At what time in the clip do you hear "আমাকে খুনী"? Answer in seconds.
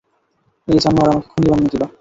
1.11-1.47